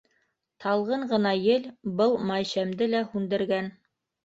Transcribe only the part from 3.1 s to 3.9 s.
һүндергән.